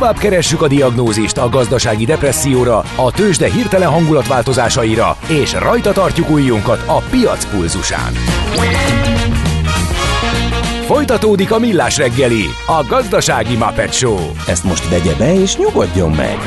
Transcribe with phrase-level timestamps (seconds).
[0.00, 6.82] tovább keressük a diagnózist a gazdasági depresszióra, a tőzsde hirtelen hangulatváltozásaira, és rajta tartjuk ujjunkat
[6.86, 8.12] a piac pulzusán.
[10.84, 14.18] Folytatódik a Millás reggeli, a gazdasági Muppet Show.
[14.46, 16.38] Ezt most vegye be és nyugodjon meg!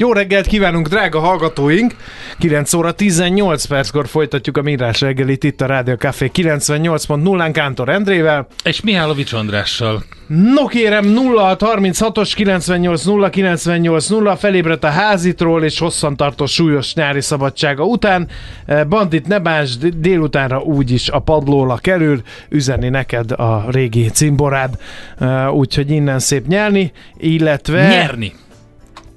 [0.00, 1.94] Jó reggelt kívánunk, drága hallgatóink!
[2.38, 8.46] 9 óra 18 perckor folytatjuk a Mírás reggelit itt a Rádió Café 98.0-án Kántor Endrével.
[8.64, 10.02] És Mihálovics Andrással.
[10.26, 18.28] No kérem, 0636-os 98 98 0 felébredt a házitról és hosszantartó súlyos nyári szabadsága után.
[18.66, 24.78] Eh, Bandit ne bánts, délutánra úgyis a padlóla kerül, üzeni neked a régi cimborád,
[25.18, 27.88] eh, úgyhogy innen szép nyerni, illetve...
[27.88, 28.32] Nyerni!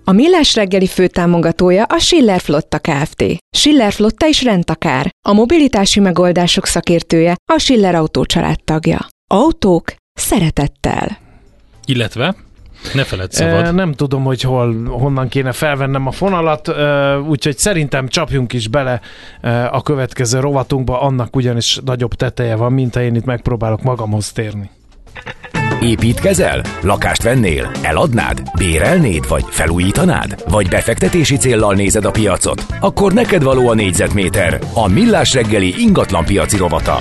[0.05, 3.23] A Millás reggeli főtámogatója a Schiller Flotta Kft.
[3.57, 5.09] Schiller Flotta is rendtakár.
[5.27, 8.25] A mobilitási megoldások szakértője a Schiller Autó
[8.63, 9.07] tagja.
[9.27, 11.17] Autók szeretettel.
[11.85, 12.35] Illetve
[12.93, 13.65] ne feledd szabad.
[13.65, 18.67] E, nem tudom, hogy hol, honnan kéne felvennem a fonalat, e, úgyhogy szerintem csapjunk is
[18.67, 19.01] bele
[19.41, 24.31] e, a következő rovatunkba, annak ugyanis nagyobb teteje van, mint ha én itt megpróbálok magamhoz
[24.31, 24.69] térni.
[25.83, 26.61] Építkezel?
[26.81, 27.71] Lakást vennél?
[27.81, 28.41] Eladnád?
[28.57, 29.27] Bérelnéd?
[29.27, 30.43] Vagy felújítanád?
[30.49, 32.65] Vagy befektetési céllal nézed a piacot?
[32.79, 34.59] Akkor neked való a négyzetméter.
[34.73, 36.99] A Millás reggeli ingatlan piaci rovata.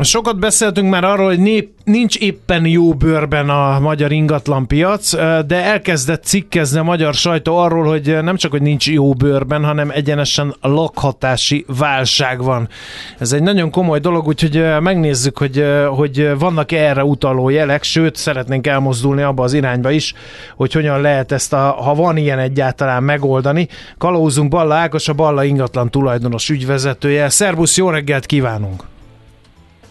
[0.00, 5.14] Sokat beszéltünk már arról, hogy nép, nincs éppen jó bőrben a magyar ingatlanpiac,
[5.46, 9.90] de elkezdett cikkezni a magyar sajtó arról, hogy nem csak, hogy nincs jó bőrben, hanem
[9.90, 12.68] egyenesen lakhatási válság van.
[13.18, 18.66] Ez egy nagyon komoly dolog, úgyhogy megnézzük, hogy, hogy vannak erre utaló jelek, sőt, szeretnénk
[18.66, 20.14] elmozdulni abba az irányba is,
[20.56, 23.68] hogy hogyan lehet ezt, a, ha van ilyen egyáltalán megoldani.
[23.98, 27.28] Kalózunk Balla Ákos, a Balla ingatlan tulajdonos ügyvezetője.
[27.28, 28.94] Szerbusz, jó reggelt kívánunk!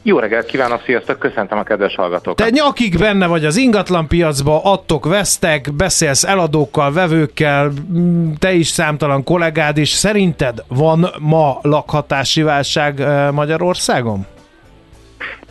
[0.07, 2.35] Jó reggelt kívánok, sziasztok, köszöntöm a kedves hallgatókat.
[2.35, 7.71] Te nyakig benne vagy az ingatlan piacba, adtok, vesztek, beszélsz eladókkal, vevőkkel,
[8.39, 9.89] te is számtalan kollégád is.
[9.89, 14.25] Szerinted van ma lakhatási válság Magyarországon?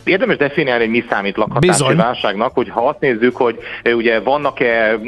[0.05, 1.95] Érdemes definiálni, hogy mi számít lakhatási Bizony.
[1.95, 3.59] válságnak, hogy ha azt nézzük, hogy
[3.95, 4.99] ugye vannak-e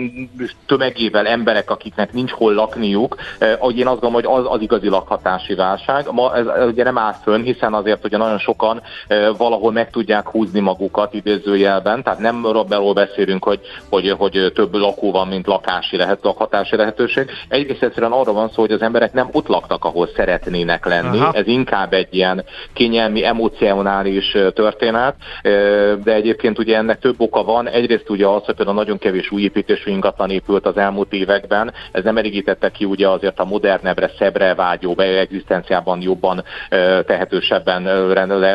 [0.66, 3.16] tömegével emberek, akiknek nincs hol lakniuk,
[3.60, 6.06] ahogy én azt gondolom, hogy az az igazi lakhatási válság.
[6.12, 8.82] Ma ez ugye nem áll fönn, hiszen azért ugye nagyon sokan
[9.38, 13.60] valahol meg tudják húzni magukat idézőjelben, tehát nem arról beszélünk, hogy,
[13.90, 17.30] hogy, hogy több lakó van, mint lakási lehet, lakhatási lehetőség.
[17.48, 21.20] Egyrészt egyszerűen arról van szó, hogy az emberek nem ott laknak, ahol szeretnének lenni.
[21.20, 21.32] Aha.
[21.34, 22.44] Ez inkább egy ilyen
[22.74, 25.16] kényelmi, emocionális történet, történet,
[26.04, 27.68] de egyébként ugye ennek több oka van.
[27.68, 32.04] Egyrészt ugye az, hogy például nagyon kevés új építésű ingatlan épült az elmúlt években, ez
[32.04, 36.44] nem elégítette ki ugye azért a modernebbre, szebbre vágyó, egzisztenciában jobban
[37.06, 37.84] tehetősebben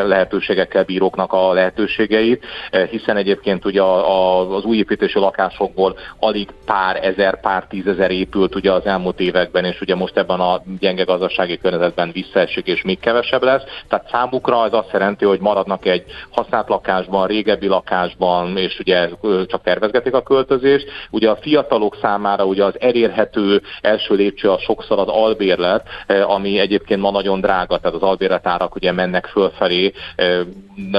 [0.09, 2.45] lehetőségekkel bíróknak a lehetőségeit,
[2.91, 8.87] hiszen egyébként ugye az új építésű lakásokból alig pár ezer, pár tízezer épült ugye az
[8.87, 13.63] elmúlt években, és ugye most ebben a gyenge gazdasági környezetben visszaesik, és még kevesebb lesz.
[13.89, 19.09] Tehát számukra ez azt jelenti, hogy maradnak egy használt lakásban, régebbi lakásban, és ugye
[19.47, 20.91] csak tervezgetik a költözést.
[21.11, 25.89] Ugye a fiatalok számára ugye az elérhető első lépcső a sokszor az albérlet,
[26.27, 29.93] ami egyébként ma nagyon drága, tehát az albérletárak ugye mennek fölfelé,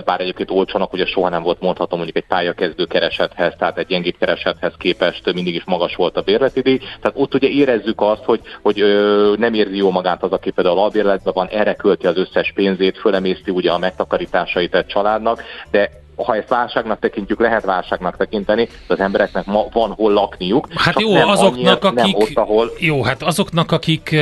[0.06, 4.16] bár egyébként olcsónak ugye soha nem volt mondhatom mondjuk egy pályakezdő keresethez, tehát egy gyengébb
[4.19, 6.78] keresethez képest mindig is magas volt a bérletidíj.
[6.78, 8.84] Tehát ott ugye érezzük azt, hogy, hogy
[9.38, 13.51] nem érzi jó magát az, aki például albérletben van, erre költi az összes pénzét, fölemészti
[13.51, 18.94] ugye a megtakarításait egy család, családnak, de ha ezt válságnak tekintjük, lehet válságnak tekinteni, de
[18.94, 20.68] az embereknek ma van hol lakniuk.
[20.75, 22.72] Hát jó, azoknak, akik, ott, ahol...
[22.79, 24.16] jó, hát azoknak, akik,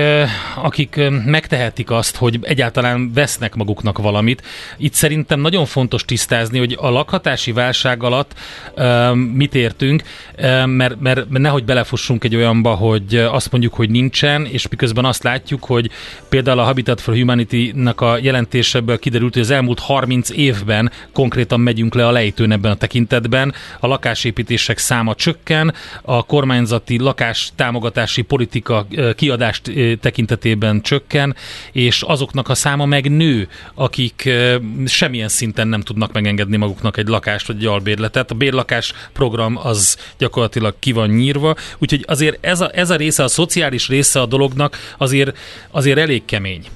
[0.55, 4.41] akik megtehetik azt, hogy egyáltalán vesznek maguknak valamit,
[4.77, 8.33] itt szerintem nagyon fontos tisztázni, hogy a lakhatási válság alatt
[9.33, 10.03] mit értünk,
[10.65, 15.63] mert, mert nehogy belefussunk egy olyanba, hogy azt mondjuk, hogy nincsen, és miközben azt látjuk,
[15.63, 15.89] hogy
[16.29, 21.79] például a Habitat for Humanity-nak a jelentéseből kiderült, hogy az elmúlt 30 évben konkrétan megy
[21.81, 23.53] megyünk le a lejtőn ebben a tekintetben.
[23.79, 31.35] A lakásépítések száma csökken, a kormányzati lakás támogatási politika kiadást tekintetében csökken,
[31.71, 34.29] és azoknak a száma meg nő, akik
[34.85, 38.31] semmilyen szinten nem tudnak megengedni maguknak egy lakást vagy egy albérletet.
[38.31, 43.23] A bérlakás program az gyakorlatilag ki van nyírva, úgyhogy azért ez a, ez a része,
[43.23, 45.37] a szociális része a dolognak azért,
[45.71, 46.67] azért elég kemény.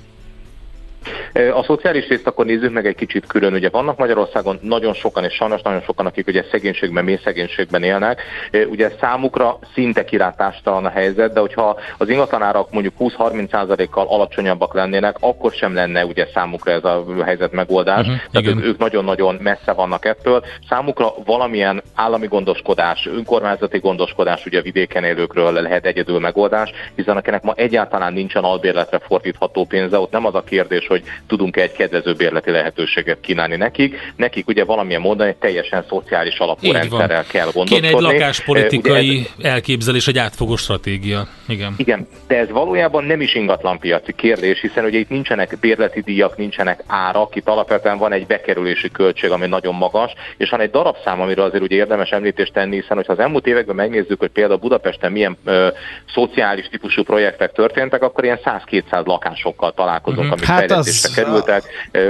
[1.53, 3.53] A szociális részt akkor nézzük meg egy kicsit külön.
[3.53, 8.21] Ugye vannak Magyarországon nagyon sokan, és sajnos nagyon sokan, akik ugye szegénységben, mély szegénységben élnek.
[8.69, 15.51] Ugye számukra szinte kirátástalan a helyzet, de hogyha az ingatlanárak mondjuk 20-30%-kal alacsonyabbak lennének, akkor
[15.51, 18.07] sem lenne ugye számukra ez a helyzet megoldás.
[18.07, 20.43] Uh-huh, Tehát ők, ők nagyon-nagyon messze vannak ettől.
[20.69, 27.53] Számukra valamilyen állami gondoskodás, önkormányzati gondoskodás ugye vidéken élőkről lehet egyedül megoldás, hiszen akinek ma
[27.55, 30.94] egyáltalán nincsen albérletre fordítható pénze, ott nem az a kérdés, hogy
[31.27, 34.13] tudunk-e egy kedvező bérleti lehetőséget kínálni nekik.
[34.15, 37.25] Nekik ugye valamilyen módon egy teljesen szociális alapú Így rendszerrel van.
[37.27, 37.87] kell gondoskodni.
[37.87, 39.45] Kéne egy lakáspolitikai ez...
[39.45, 41.27] elképzelés, egy átfogó stratégia.
[41.47, 41.73] Igen.
[41.77, 46.83] Igen, de ez valójában nem is ingatlanpiaci kérdés, hiszen ugye itt nincsenek bérleti díjak, nincsenek
[46.87, 51.45] árak, itt alapvetően van egy bekerülési költség, ami nagyon magas, és van egy darabszám, amiről
[51.45, 55.37] azért ugye érdemes említést tenni, hiszen hogyha az elmúlt években megnézzük, hogy például Budapesten milyen
[55.45, 55.67] ö,
[56.13, 60.33] szociális típusú projektek történtek, akkor ilyen 100-200 lakásokkal találkozunk, uh-huh.
[60.33, 61.63] amik hát az, kerültek.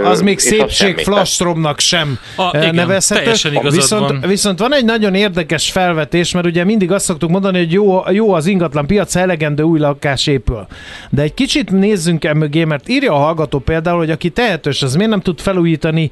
[0.04, 3.31] Az még szépség flastromnak sem a, igen, nevezhető.
[3.69, 4.24] Viszont, van.
[4.27, 8.33] viszont van egy nagyon érdekes felvetés, mert ugye mindig azt szoktuk mondani, hogy jó, jó
[8.33, 10.68] az ingatlan piac, elegendő új lakás épül.
[11.10, 14.95] De egy kicsit nézzünk e mögé, mert írja a hallgató például, hogy aki tehetős, az
[14.95, 16.10] miért nem tud felújítani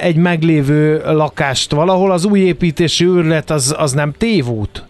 [0.00, 4.87] egy meglévő lakást valahol, az új építési őrület az, az nem tévút?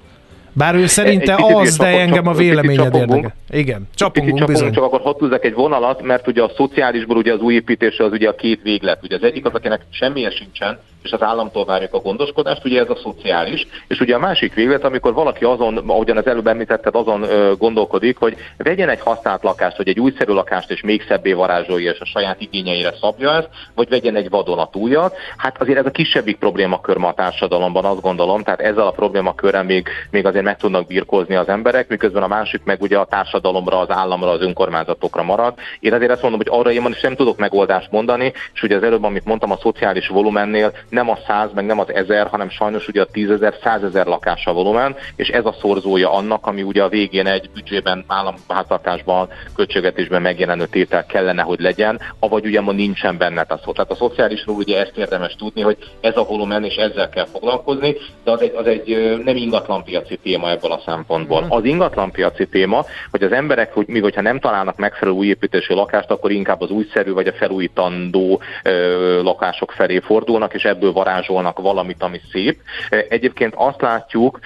[0.59, 3.35] Bár ő szerinte egy az, de engem a véleményed érdekel.
[3.51, 4.73] Igen, csapongunk bizony.
[4.73, 8.29] Csak akkor hadd egy vonalat, mert ugye a szociálisból ugye az új építése az ugye
[8.29, 8.99] a két véglet.
[9.03, 10.79] Ugye az egyik az, akinek semmilyen sincsen,
[11.09, 14.85] és az államtól várjuk a gondoskodást, ugye ez a szociális, és ugye a másik véglet,
[14.85, 19.77] amikor valaki azon, ahogyan az előbb említetted, azon ö, gondolkodik, hogy vegyen egy használt lakást,
[19.77, 23.89] vagy egy újszerű lakást, és még szebbé varázsolja, és a saját igényeire szabja ezt, vagy
[23.89, 25.17] vegyen egy vadonatújat.
[25.37, 29.65] Hát azért ez a kisebbik problémakör ma a társadalomban, azt gondolom, tehát ezzel a problémakörrel
[29.65, 33.79] még, még azért meg tudnak birkózni az emberek, miközben a másik meg ugye a társadalomra,
[33.79, 35.55] az államra, az önkormányzatokra marad.
[35.81, 39.05] Én azért azt mondom, hogy arra én nem tudok megoldást mondani, és ugye az előbb,
[39.05, 43.01] amit mondtam, a szociális volumennél nem a száz, meg nem az ezer, hanem sajnos ugye
[43.01, 47.51] a tízezer, százezer lakása volumen, és ez a szorzója annak, ami ugye a végén egy
[47.55, 53.73] büdzsében, államháztartásban, költségvetésben megjelenő tétel kellene, hogy legyen, avagy ugye ma nincsen benne a szó.
[53.73, 57.97] Tehát a szociálisról ugye ezt érdemes tudni, hogy ez a volumen, és ezzel kell foglalkozni,
[58.25, 61.47] de az egy, az egy nem ingatlanpiaci téma ebből a szempontból.
[61.49, 65.37] Az ingatlanpiaci téma, hogy az emberek, hogy mi, hogyha nem találnak megfelelő új
[65.69, 71.59] lakást, akkor inkább az újszerű vagy a felújítandó ö, lakások felé fordulnak, és ebből varázsolnak
[71.59, 72.61] valamit, ami szép.
[73.09, 74.39] Egyébként azt látjuk,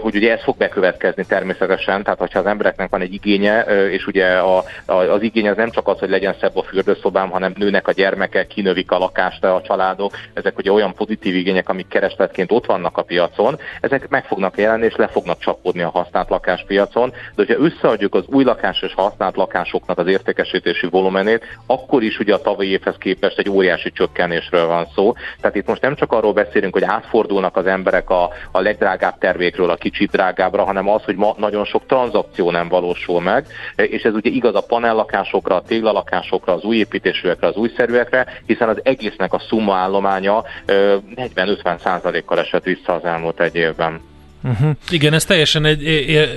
[0.00, 4.26] hogy ugye ez fog bekövetkezni természetesen, tehát hogyha az embereknek van egy igénye, és ugye
[4.26, 7.88] a, a, az igény az nem csak az, hogy legyen szebb a fürdőszobám, hanem nőnek
[7.88, 12.66] a gyermekek, kinövik a lakást a családok, ezek ugye olyan pozitív igények, amik keresletként ott
[12.66, 17.16] vannak a piacon, ezek meg fognak jelenni, és le fognak csapódni a használt lakáspiacon, de
[17.34, 22.40] hogyha összeadjuk az új lakás és használt lakásoknak az értékesítési volumenét, akkor is ugye a
[22.40, 25.12] tavalyi évhez képest egy óriási csökkenésről van szó.
[25.40, 29.70] Tehát itt most nem csak arról beszélünk, hogy átfordulnak az emberek a, a legdrágább tervékről
[29.70, 33.46] a kicsit drágábbra, hanem az, hogy ma nagyon sok tranzakció nem valósul meg,
[33.76, 38.80] és ez ugye igaz a panellakásokra, a téglalakásokra, az új építésűekre, az újszerűekre, hiszen az
[38.82, 44.16] egésznek a szumma állománya 40-50 százalékkal esett vissza az elmúlt egy évben.
[44.42, 44.76] Uh-huh.
[44.90, 45.82] Igen, ez teljesen egy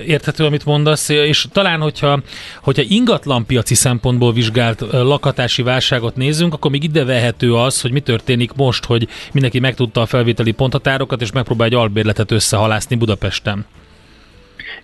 [0.06, 2.22] érthető, amit mondasz, és talán, hogyha,
[2.62, 8.54] hogyha ingatlanpiaci szempontból vizsgált lakatási válságot nézzünk, akkor még ide vehető az, hogy mi történik
[8.54, 13.66] most, hogy mindenki megtudta a felvételi pontatárokat, és megpróbál egy albérletet összehalászni Budapesten.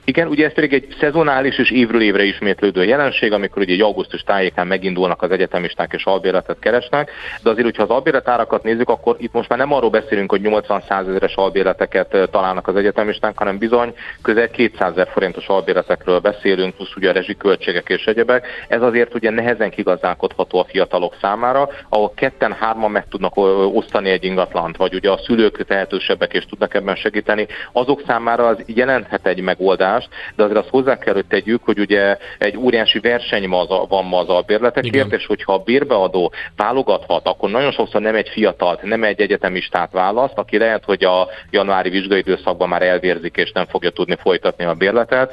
[0.09, 4.21] Igen, ugye ez pedig egy szezonális és évről évre ismétlődő jelenség, amikor ugye egy augusztus
[4.21, 7.11] tájékán megindulnak az egyetemisták és albérletet keresnek,
[7.43, 11.07] de azért, hogyha az albérletárakat nézzük, akkor itt most már nem arról beszélünk, hogy 80-100
[11.07, 17.09] ezeres albérleteket találnak az egyetemisták, hanem bizony közel 200 ezer forintos albérletekről beszélünk, plusz ugye
[17.09, 18.47] a rezsiköltségek és egyebek.
[18.67, 23.37] Ez azért ugye nehezen kigazdálkodható a fiatalok számára, ahol ketten-hárman meg tudnak
[23.75, 28.63] osztani egy ingatlant, vagy ugye a szülők tehetősebbek és tudnak ebben segíteni, azok számára az
[28.65, 32.99] jelenthet egy megoldást, megoldást, de azért azt hozzá kell, hogy tegyük, hogy ugye egy óriási
[32.99, 33.49] verseny
[33.89, 38.81] van ma az albérletekért, és hogyha a bérbeadó válogathat, akkor nagyon sokszor nem egy fiatalt,
[38.81, 43.89] nem egy egyetemistát választ, aki lehet, hogy a januári vizsgaidőszakban már elvérzik, és nem fogja
[43.89, 45.31] tudni folytatni a bérletet.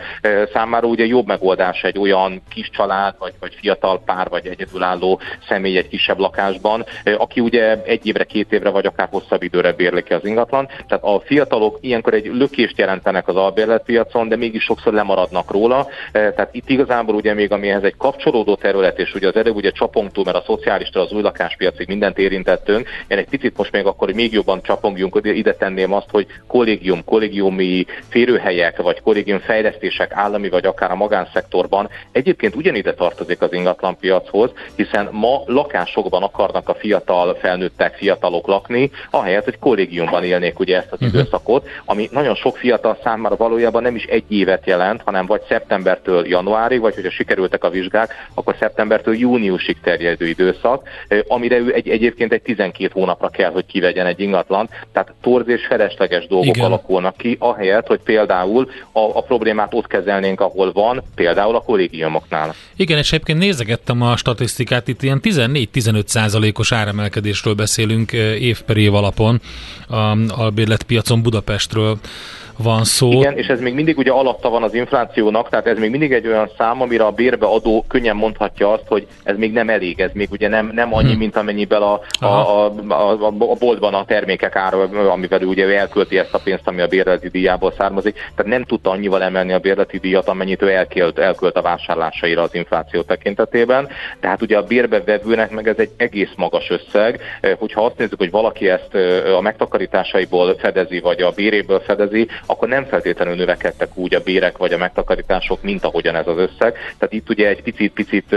[0.52, 5.76] Számára ugye jobb megoldás egy olyan kis család, vagy, vagy fiatal pár, vagy egyedülálló személy
[5.76, 6.84] egy kisebb lakásban,
[7.18, 10.68] aki ugye egy évre, két évre, vagy akár hosszabb időre bérli ki az ingatlan.
[10.88, 15.86] Tehát a fiatalok ilyenkor egy lökést jelentenek az albérletpiacon, de még mégis sokszor lemaradnak róla.
[16.12, 19.70] Tehát itt igazából ugye még ami ez egy kapcsolódó terület, és ugye az előbb ugye
[19.70, 24.06] csapongtól, mert a szociálistól az új lakáspiacig mindent érintettünk, én egy picit most még akkor,
[24.06, 30.48] hogy még jobban csapongjunk, ide tenném azt, hogy kollégium, kollégiumi férőhelyek, vagy kollégium fejlesztések állami,
[30.48, 37.34] vagy akár a magánszektorban egyébként ugyanide tartozik az ingatlanpiachoz, hiszen ma lakásokban akarnak a fiatal
[37.34, 41.18] felnőttek, fiatalok lakni, ahelyett, hogy kollégiumban élnék ugye ezt az uh-huh.
[41.18, 46.26] időszakot, ami nagyon sok fiatal számára valójában nem is egy évet jelent, hanem vagy szeptembertől
[46.26, 50.88] januárig, vagy hogyha sikerültek a vizsgák, akkor szeptembertől júniusig terjedő időszak,
[51.28, 54.68] amire ő egy, egyébként egy 12 hónapra kell, hogy kivegyen egy ingatlan.
[54.92, 56.64] Tehát torz és felesleges dolgok Igen.
[56.64, 62.54] alakulnak ki, ahelyett, hogy például a, a problémát ott kezelnénk, ahol van, például a kollégiumoknál.
[62.76, 68.94] Igen, és egyébként nézegettem a statisztikát, itt ilyen 14-15 százalékos áremelkedésről beszélünk év per év
[68.94, 69.40] alapon
[69.88, 71.98] a albérletpiacon Budapestről
[72.56, 73.10] van szó.
[73.12, 76.26] Igen, és ez még mindig ugye alatta van az inflációnak, tehát ez még mindig egy
[76.26, 80.28] olyan szám, amire a bérbeadó könnyen mondhatja azt, hogy ez még nem elég, ez még
[80.30, 81.18] ugye nem, nem annyi, hmm.
[81.18, 86.34] mint amennyivel a, a, a, a, a boltban a termékek ára, amivel ugye elkölti ezt
[86.34, 90.28] a pénzt, ami a bérleti díjából származik, tehát nem tudta annyival emelni a bérleti díjat,
[90.28, 93.88] amennyit ő elkölt, elkölt a vásárlásaira az infláció tekintetében.
[94.20, 97.20] Tehát ugye a bérbevevőnek meg ez egy egész magas összeg,
[97.58, 98.94] hogyha azt nézzük, hogy valaki ezt
[99.36, 104.72] a megtakarításaiból fedezi, vagy a béréből fedezi, akkor nem feltétlenül növekedtek úgy a bérek vagy
[104.72, 106.72] a megtakarítások, mint ahogyan ez az összeg.
[106.72, 108.36] Tehát itt ugye egy picit-picit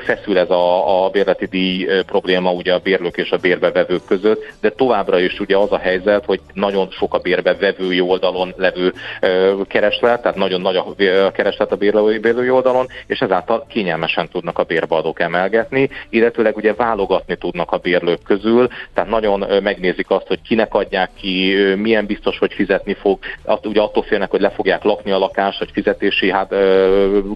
[0.00, 4.70] feszül ez a, a bérleti díj probléma ugye a bérlők és a bérbevevők között, de
[4.70, 8.92] továbbra is ugye az a helyzet, hogy nagyon sok a bérbevevői oldalon levő
[9.66, 15.20] kereslet, tehát nagyon nagy a kereslet a bérlői oldalon, és ezáltal kényelmesen tudnak a bérbeadók
[15.20, 21.10] emelgetni, illetőleg ugye válogatni tudnak a bérlők közül, tehát nagyon megnézik azt, hogy kinek adják
[21.20, 25.18] ki, milyen biztos, hogy fizetni fog, att, ugye attól félnek, hogy le fogják lakni a
[25.18, 26.54] lakást, hogy fizetési hát,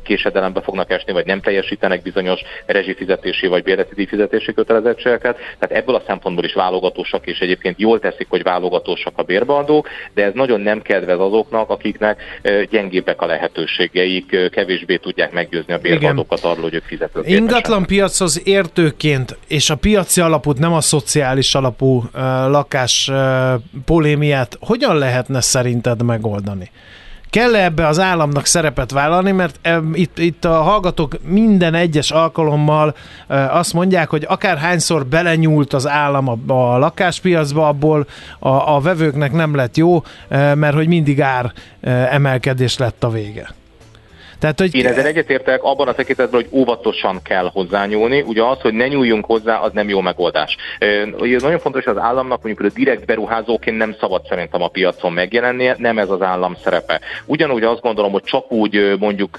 [0.02, 5.36] késedelembe fognak esni, vagy nem teljesítenek bizonyos rezsifizetési vagy bérleti fizetési kötelezettségeket.
[5.58, 10.24] Tehát ebből a szempontból is válogatósak, és egyébként jól teszik, hogy válogatósak a bérbeadók, de
[10.24, 12.22] ez nagyon nem kedvez azoknak, akiknek
[12.70, 17.28] gyengébbek a lehetőségeik, kevésbé tudják meggyőzni a bérbeadókat arról, hogy ők fizetők.
[17.28, 23.52] Ingatlan piachoz értőként, és a piaci alapút, nem a szociális alapú uh, lakás uh,
[23.84, 26.70] polémiát hogyan lehetne szerint szerinted megoldani?
[27.30, 32.10] kell -e ebbe az államnak szerepet vállalni, mert e, itt, itt a hallgatók minden egyes
[32.10, 32.94] alkalommal
[33.28, 38.06] e, azt mondják, hogy akárhányszor belenyúlt az állam a, a lakáspiacba, abból
[38.38, 43.10] a, a vevőknek nem lett jó, e, mert hogy mindig ár e, emelkedés lett a
[43.10, 43.54] vége.
[44.42, 44.74] Tehát, hogy...
[44.74, 48.20] Én ezzel egyetértek abban a tekintetben, hogy óvatosan kell hozzányúlni.
[48.20, 50.56] Ugye az, hogy ne nyúljunk hozzá, az nem jó megoldás.
[51.18, 55.76] Ugye nagyon fontos, az államnak mondjuk a direkt beruházóként nem szabad szerintem a piacon megjelennie,
[55.78, 57.00] nem ez az állam szerepe.
[57.26, 59.36] Ugyanúgy azt gondolom, hogy csak úgy mondjuk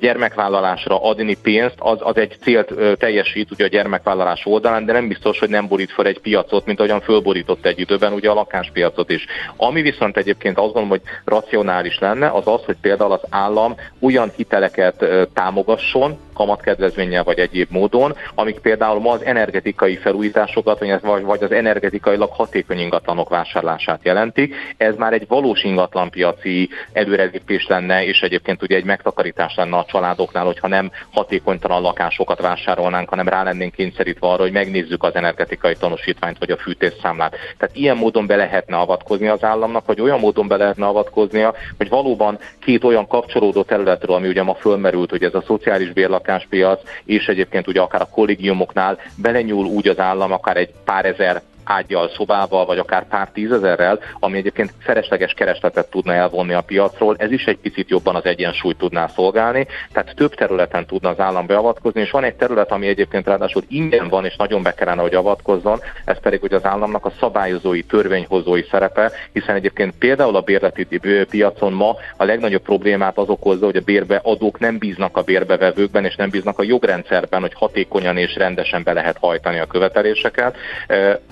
[0.00, 5.38] gyermekvállalásra adni pénzt, az, az egy célt teljesít ugye a gyermekvállalás oldalán, de nem biztos,
[5.38, 9.26] hogy nem borít fel egy piacot, mint ahogyan fölborított egy időben ugye a lakáspiacot is.
[9.56, 13.74] Ami viszont egyébként azt gondolom, hogy racionális lenne, az az, hogy például az állam
[14.06, 21.42] olyan hiteleket támogasson, kamatkedvezménnyel vagy egyéb módon, amik például ma az energetikai felújításokat, vagy, vagy
[21.42, 24.54] az energetikailag hatékony ingatlanok vásárlását jelentik.
[24.76, 30.44] Ez már egy valós ingatlanpiaci előrelépés lenne, és egyébként ugye egy megtakarítás lenne a családoknál,
[30.44, 36.38] hogyha nem hatékonytalan lakásokat vásárolnánk, hanem rá lennénk kényszerítve arra, hogy megnézzük az energetikai tanúsítványt
[36.38, 37.36] vagy a fűtésszámlát.
[37.58, 41.88] Tehát ilyen módon be lehetne avatkozni az államnak, vagy olyan módon be lehetne avatkoznia, hogy
[41.88, 46.80] valóban két olyan kapcsolódó területről, ami ugye ma fölmerült, hogy ez a szociális bérlak lakáspiac,
[47.04, 52.10] és egyébként ugye akár a kollégiumoknál belenyúl úgy az állam akár egy pár ezer ágyjal,
[52.16, 57.44] szobával, vagy akár pár tízezerrel, ami egyébként felesleges keresletet tudna elvonni a piacról, ez is
[57.44, 62.10] egy picit jobban az egyensúlyt tudná szolgálni, tehát több területen tudna az állam beavatkozni, és
[62.10, 66.20] van egy terület, ami egyébként ráadásul ingyen van, és nagyon be kellene, hogy avatkozzon, ez
[66.20, 70.86] pedig hogy az államnak a szabályozói, törvényhozói szerepe, hiszen egyébként például a bérleti
[71.30, 76.16] piacon ma a legnagyobb problémát az okozza, hogy a bérbeadók nem bíznak a bérbevevőkben, és
[76.16, 80.56] nem bíznak a jogrendszerben, hogy hatékonyan és rendesen be lehet hajtani a követeléseket,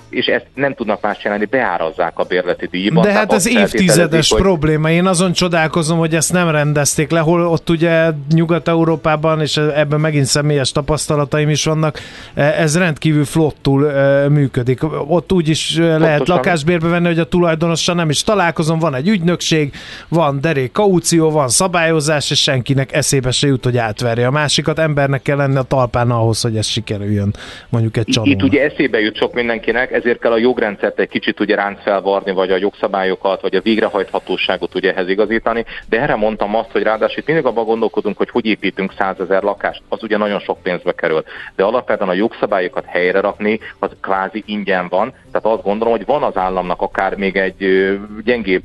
[0.09, 3.03] és és ezt nem tudnak más csinálni, beárazzák a bérleti díjban.
[3.03, 4.41] De hát ez évtizedes hogy...
[4.41, 4.91] probléma.
[4.91, 10.25] Én azon csodálkozom, hogy ezt nem rendezték le, hol ott ugye Nyugat-Európában, és ebben megint
[10.25, 11.99] személyes tapasztalataim is vannak,
[12.33, 13.91] ez rendkívül flottul
[14.29, 14.79] működik.
[15.07, 15.99] Ott úgy is Pontosan.
[15.99, 19.73] lehet lakásbérbe venni, hogy a tulajdonossal nem is találkozom, van egy ügynökség,
[20.07, 24.79] van derék kaució, van szabályozás, és senkinek eszébe se jut, hogy átverje a másikat.
[24.79, 27.33] Embernek kell lenni a talpán ahhoz, hogy ez sikerüljön,
[27.69, 28.35] mondjuk egy csalónak.
[28.35, 31.81] Itt ugye eszébe jut sok mindenkinek, ezért ezért kell a jogrendszert egy kicsit ugye ránc
[31.81, 36.83] felvarni, vagy a jogszabályokat, vagy a végrehajthatóságot ugye ehhez igazítani, de erre mondtam azt, hogy
[36.83, 40.91] ráadásul itt mindig abban gondolkodunk, hogy hogy építünk százezer lakást, az ugye nagyon sok pénzbe
[40.91, 41.23] kerül.
[41.55, 45.13] De alapvetően a jogszabályokat helyre rakni, az kvázi ingyen van.
[45.31, 47.89] Tehát azt gondolom, hogy van az államnak akár még egy
[48.23, 48.63] gyengébb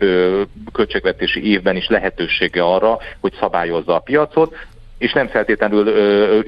[0.73, 4.57] költségvetési évben is lehetősége arra, hogy szabályozza a piacot,
[5.01, 6.39] és nem feltétlenül ö,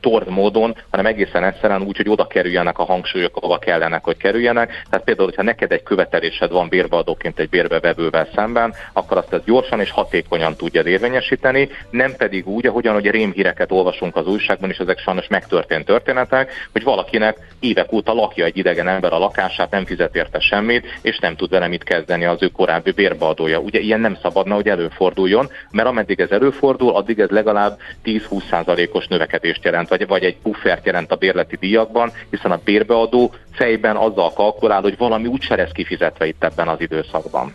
[0.00, 4.68] torz módon, hanem egészen egyszerűen úgy, hogy oda kerüljenek a hangsúlyok, ahova kellenek, hogy kerüljenek.
[4.90, 9.80] Tehát például, hogyha neked egy követelésed van bérbeadóként egy bérbevevővel szemben, akkor azt ez gyorsan
[9.80, 14.98] és hatékonyan tudja érvényesíteni, nem pedig úgy, ahogyan hogy rémhíreket olvasunk az újságban, és ezek
[14.98, 20.16] sajnos megtörtént történetek, hogy valakinek évek óta lakja egy idegen ember a lakását, nem fizet
[20.16, 23.58] érte semmit, és nem tud vele mit kezdeni az ő korábbi bérbeadója.
[23.58, 29.64] Ugye ilyen nem szabadna, hogy előforduljon, mert ameddig ez előfordul, addig ez legalább 10-20%-os növekedést
[29.64, 34.80] jelent, vagy, vagy egy puffert jelent a bérleti díjakban, hiszen a bérbeadó fejben azzal kalkulál,
[34.80, 37.54] hogy valami úgyse lesz kifizetve itt ebben az időszakban.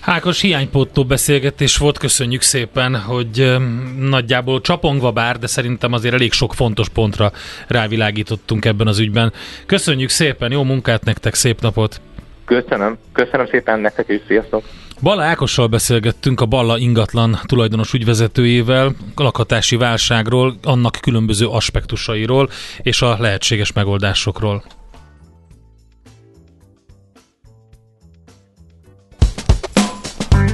[0.00, 3.56] Hákos hiánypótó beszélgetés volt, köszönjük szépen, hogy
[3.98, 7.32] nagyjából csapongva bár, de szerintem azért elég sok fontos pontra
[7.68, 9.32] rávilágítottunk ebben az ügyben.
[9.66, 12.00] Köszönjük szépen, jó munkát nektek, szép napot!
[12.44, 14.64] Köszönöm, köszönöm szépen nektek is, sziasztok!
[15.00, 22.50] Balla Ákossal beszélgettünk a Balla ingatlan tulajdonos ügyvezetőjével, a lakhatási válságról, annak különböző aspektusairól
[22.82, 24.64] és a lehetséges megoldásokról.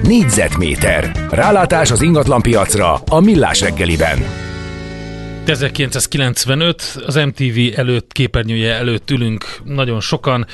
[0.03, 1.27] Négyzetméter.
[1.31, 4.19] Rálátás az ingatlan piacra a Millás reggeliben.
[5.45, 10.47] 1995, az MTV előtt, képernyője előtt ülünk nagyon sokan,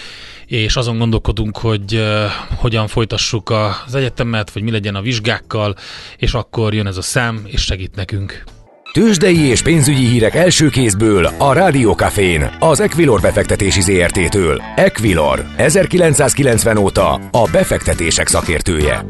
[0.47, 2.25] és azon gondolkodunk, hogy uh,
[2.57, 3.51] hogyan folytassuk
[3.87, 5.75] az egyetemet, vagy mi legyen a vizsgákkal,
[6.17, 8.45] és akkor jön ez a szám, és segít nekünk.
[8.93, 14.63] Tőzsdei és pénzügyi hírek első kézből a Rádiókafén, az Equilor befektetési ZRT-től.
[14.77, 19.05] Equilor, 1990 óta a befektetések szakértője.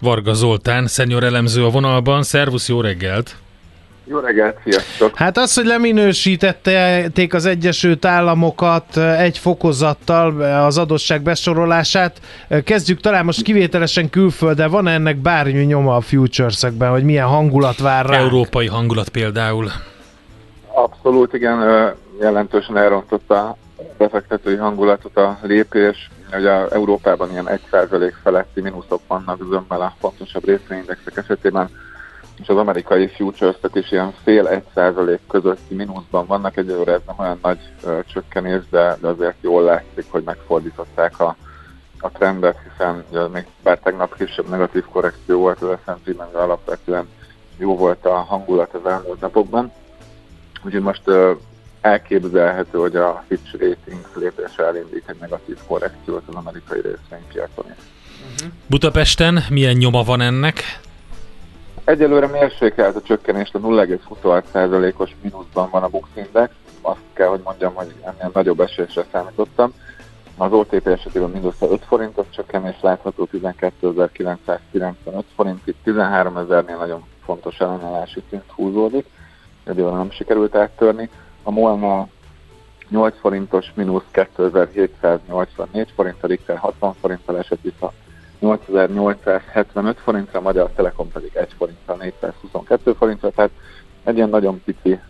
[0.00, 2.22] Varga Zoltán, szenyor elemző a vonalban.
[2.22, 3.36] Szervusz, jó reggelt!
[4.10, 5.16] Jó reggelt, sziasztok!
[5.16, 12.20] Hát az, hogy leminősítették az Egyesült Államokat egy fokozattal az adósság besorolását,
[12.64, 17.78] kezdjük talán most kivételesen külföldre, van -e ennek bármi nyoma a futures-ekben, hogy milyen hangulat
[17.78, 18.18] vár rá?
[18.18, 19.70] Európai hangulat például.
[20.74, 23.56] Abszolút, igen, jelentősen elrontott a
[23.98, 26.10] befektetői hangulatot a lépés.
[26.32, 31.70] Ugye Európában ilyen 1% feletti mínuszok vannak zömmel a fontosabb részvényindexek esetében
[32.42, 37.16] és az amerikai futures is ilyen fél egy százalék közötti mínuszban vannak, egyelőre ez nem
[37.18, 41.36] olyan nagy uh, csökkenés, de, de azért jól látszik, hogy megfordították a,
[42.00, 47.08] a trendet, hiszen ugye, még bár tegnap kisebb negatív korrekció volt az S&P-ben, de alapvetően
[47.58, 49.72] jó volt a hangulat az elmúlt napokban.
[50.64, 51.30] Úgyhogy most uh,
[51.80, 57.84] elképzelhető, hogy a Fitch Ratings lépése elindít egy negatív korrekciót az amerikai részvénypiacon is.
[58.66, 60.80] Budapesten milyen nyoma van ennek?
[61.90, 66.52] Egyelőre mérsékelt a csökkenést, a 0,26%-os mínuszban van a Bux Index.
[66.80, 69.72] Azt kell, hogy mondjam, hogy ennél nagyobb esésre számítottam.
[70.36, 77.58] Az OTP esetében mindössze 5 forintos csökkenés látható, 12.995 forint, itt 13 ezernél nagyon fontos
[77.60, 79.06] ellenállási szint húzódik,
[79.64, 81.10] egyelőre nem sikerült áttörni.
[81.42, 82.08] A Molna
[82.88, 87.92] 8 forintos mínusz 2784 forint, a Richter 60 forinttal esett vissza
[88.40, 93.50] 8875 forintra, a Magyar Telekom pedig 1 forintra, 422 forintra, tehát
[94.04, 95.00] egy ilyen nagyon pici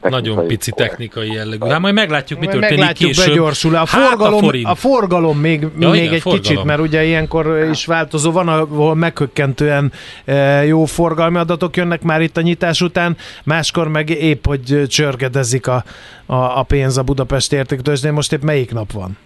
[0.00, 1.66] nagyon pici technikai jellegű.
[1.66, 3.26] Hát majd meglátjuk, mi történik meglátjuk, később.
[3.26, 3.76] begyorsul.
[3.76, 6.46] A forgalom, hát a, a forgalom még, ja, még igen, egy forgalom.
[6.46, 8.30] kicsit, mert ugye ilyenkor is változó.
[8.30, 9.92] Van, ahol meghökkentően
[10.24, 15.66] e, jó forgalmi adatok jönnek már itt a nyitás után, máskor meg épp, hogy csörgedezik
[15.66, 15.84] a,
[16.26, 18.12] a, a pénz a Budapest értéktőzsdén.
[18.12, 19.18] Most épp melyik nap van?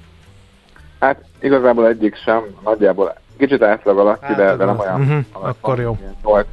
[1.00, 5.00] Hát igazából egyik sem, nagyjából kicsit átlag alatti, de, de nem olyan.
[5.00, 5.24] Uh-huh.
[5.32, 5.96] Akkor jó.
[6.24, 6.44] 8-900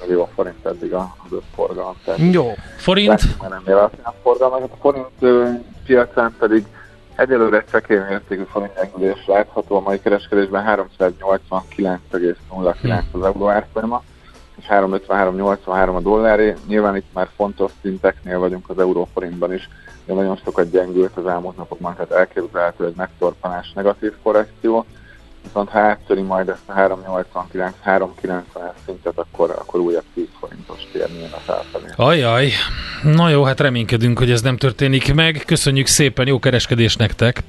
[0.00, 1.96] millió forint eddig az összforgalom.
[2.16, 2.52] Jó.
[2.76, 3.22] Forint?
[3.48, 3.62] Nem
[4.22, 4.62] forgalmat.
[4.62, 5.08] A forint
[5.86, 6.66] piacán pedig
[7.16, 14.02] egyelőre csekély mértékű forint enyhülés látható a mai kereskedésben 389,09 az euró árfolyama
[14.58, 16.54] és 353,83 a dolláré.
[16.66, 19.68] Nyilván itt már fontos szinteknél vagyunk az euróforintban is,
[20.04, 24.84] de nagyon sokat gyengült az elmúlt napokban, tehát elképzelhető egy megtorpanás negatív korrekció
[25.46, 31.24] viszont ha áttöri majd ezt a 389 390 szintet, akkor, akkor újabb 10 forintos térni
[31.24, 31.84] a felfelé.
[31.96, 32.50] Ajaj,
[33.02, 35.42] na jó, hát reménykedünk, hogy ez nem történik meg.
[35.46, 37.42] Köszönjük szépen, jó kereskedés nektek!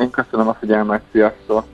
[0.00, 1.64] Én köszönöm a figyelmet, sziasztok!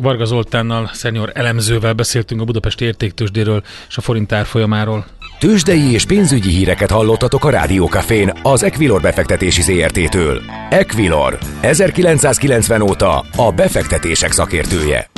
[0.00, 5.04] Varga Zoltánnal, szenior elemzővel beszéltünk a Budapesti értéktősdéről és a forint árfolyamáról.
[5.42, 10.42] Tőzsdei és pénzügyi híreket hallottatok a Rádiókafén az Equilor befektetési ZRT-től.
[10.70, 15.10] Equilor, 1990 óta a befektetések szakértője.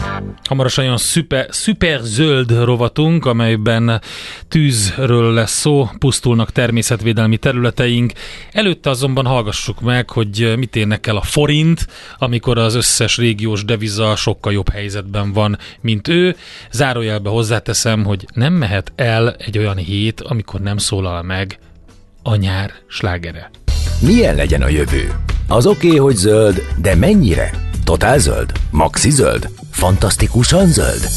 [0.49, 4.01] Hamarosan olyan szuper, szuper zöld rovatunk, amelyben
[4.49, 8.13] tűzről lesz szó, pusztulnak természetvédelmi területeink.
[8.53, 11.87] Előtte azonban hallgassuk meg, hogy mit érnek el a forint,
[12.19, 16.37] amikor az összes régiós deviza sokkal jobb helyzetben van, mint ő.
[16.71, 21.59] Zárójelbe hozzáteszem, hogy nem mehet el egy olyan hét, amikor nem szólal meg
[22.23, 23.51] a nyár slágere.
[24.01, 25.13] Milyen legyen a jövő?
[25.49, 27.51] Az oké, okay, hogy zöld, de mennyire?
[27.85, 28.53] Totál zöld?
[28.71, 29.49] Maxi zöld?
[29.71, 31.09] Fantasztikusan zöld?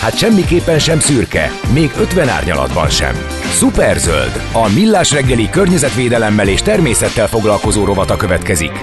[0.00, 3.14] Hát semmiképpen sem szürke, még 50 árnyalatban sem.
[3.50, 8.80] Superzöld, a millás reggeli környezetvédelemmel és természettel foglalkozó rovata következik.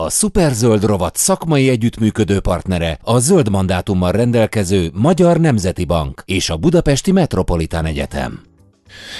[0.00, 6.56] A Superzöld rovat szakmai együttműködő partnere a zöld mandátummal rendelkező Magyar Nemzeti Bank és a
[6.56, 8.47] Budapesti Metropolitán Egyetem.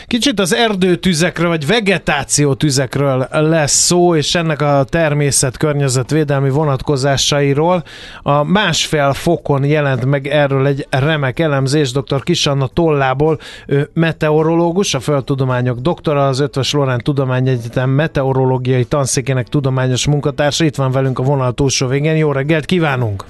[0.07, 7.85] Kicsit az erdőtüzekről, vagy vegetációtüzekről lesz szó, és ennek a természet környezetvédelmi vonatkozásairól.
[8.23, 12.23] A másfél fokon jelent meg erről egy remek elemzés dr.
[12.23, 20.65] Kisanna Tollából, ő meteorológus, a földtudományok doktora, az Ötvös Lorán Tudományegyetem meteorológiai tanszékének tudományos munkatársa.
[20.65, 22.17] Itt van velünk a vonal túlsó végén.
[22.17, 23.25] Jó reggelt kívánunk!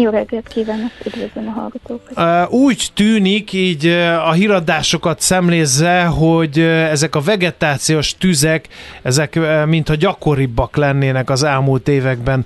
[0.00, 2.50] Jó reggelt kívánok, üdvözlöm a hallgatókat.
[2.52, 3.86] Úgy tűnik így
[4.26, 8.68] a híradásokat szemlézze, hogy ezek a vegetációs tüzek,
[9.02, 12.44] ezek mintha gyakoribbak lennének az elmúlt években.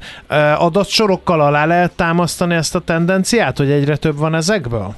[0.58, 4.94] Adatsorokkal alá lehet támasztani ezt a tendenciát, hogy egyre több van ezekből?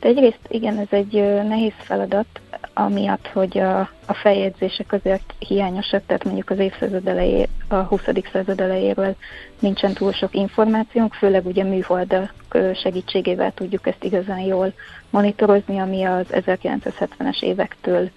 [0.00, 1.12] De egyrészt igen, ez egy
[1.48, 2.26] nehéz feladat,
[2.74, 8.00] amiatt, hogy a, a feljegyzések azért hiányosak, tehát mondjuk az évszázad elejé, a 20.
[8.32, 9.16] század elejéről
[9.58, 12.32] nincsen túl sok információnk, főleg ugye műholdak
[12.74, 14.72] segítségével tudjuk ezt igazán jól
[15.10, 18.10] monitorozni, ami az 1970-es évektől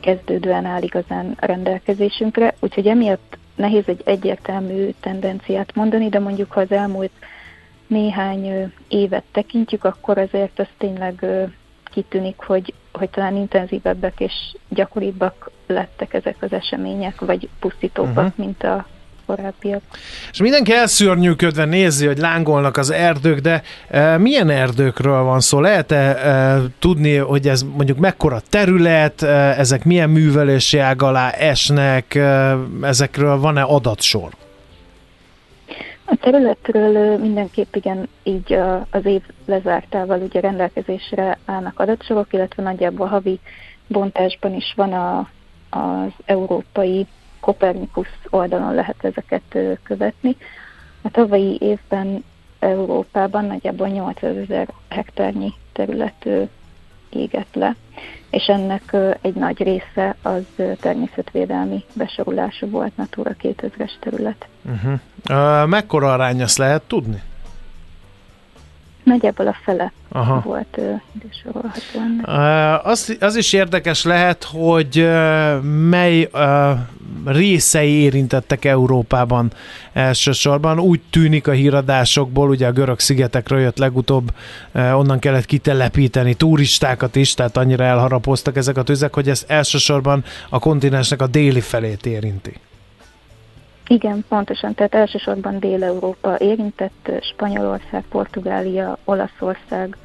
[0.00, 6.72] kezdődően áll igazán rendelkezésünkre, úgyhogy emiatt nehéz egy egyértelmű tendenciát mondani, de mondjuk ha az
[6.72, 7.10] elmúlt
[7.90, 11.26] néhány évet tekintjük, akkor azért az tényleg
[11.84, 14.32] kitűnik, hogy, hogy talán intenzívebbek és
[14.68, 18.44] gyakoribbak lettek ezek az események, vagy pusztítóbbak, uh-huh.
[18.44, 18.86] mint a
[19.26, 19.82] korábbiak.
[20.30, 25.60] És mindenki elszörnyűködve nézi, hogy lángolnak az erdők, de e, milyen erdőkről van szó?
[25.60, 32.14] Lehet-e e, tudni, hogy ez mondjuk mekkora terület, e, ezek milyen művelési ág alá esnek,
[32.14, 34.28] e, ezekről van-e adatsor?
[36.12, 38.52] A területről mindenképp igen, így
[38.90, 43.38] az év lezártával ugye rendelkezésre állnak adatsorok, illetve nagyjából havi
[43.86, 45.18] bontásban is van a,
[45.70, 47.06] az európai
[47.40, 50.36] Kopernikus oldalon lehet ezeket követni.
[51.02, 52.24] A tavalyi évben
[52.58, 56.28] Európában nagyjából 80 ezer hektárnyi terület
[57.10, 57.76] égett le,
[58.30, 60.42] és ennek egy nagy része az
[60.80, 64.46] természetvédelmi besorolású volt Natura 2000-es terület.
[64.64, 64.92] Uh-huh.
[65.30, 67.22] Uh, mekkora arány azt lehet tudni?
[69.02, 70.40] Nagyjából a fele Aha.
[70.44, 71.00] volt uh,
[72.86, 75.08] az, az is érdekes lehet, hogy
[75.88, 76.30] mely
[77.24, 79.52] részei érintettek Európában
[79.92, 80.78] elsősorban.
[80.78, 84.32] Úgy tűnik a híradásokból, ugye a görög szigetekről jött legutóbb,
[84.74, 90.58] onnan kellett kitelepíteni turistákat is, tehát annyira elharapoztak ezek a tüzek, hogy ez elsősorban a
[90.58, 92.52] kontinensnek a déli felét érinti.
[93.90, 99.96] Igen, pontosan, tehát elsősorban Dél-Európa érintett, Spanyolország, Portugália, Olaszország,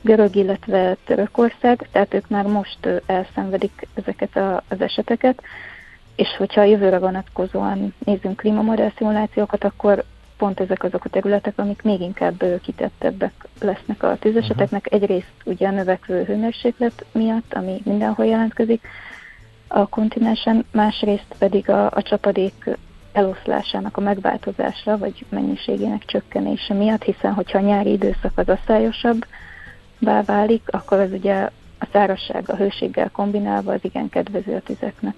[0.00, 5.42] Görög, illetve Törökország, tehát ők már most elszenvedik ezeket a, az eseteket,
[6.14, 10.04] és hogyha a jövőre vonatkozóan nézzünk klímamodell szimulációkat, akkor
[10.36, 14.86] pont ezek azok a területek, amik még inkább kitettebbek lesznek a tűzeseteknek.
[14.86, 15.02] Uh-huh.
[15.02, 18.86] Egyrészt ugye a növekvő hőmérséklet miatt, ami mindenhol jelentkezik
[19.68, 22.76] a kontinensen, másrészt pedig a, a csapadék
[23.16, 29.26] eloszlásának a megváltozása, vagy mennyiségének csökkenése miatt, hiszen hogyha a nyári időszak az aszályosabb
[30.24, 31.34] válik, akkor az ugye
[31.78, 35.14] a szárazság a hőséggel kombinálva az igen kedvező a tüzeknek.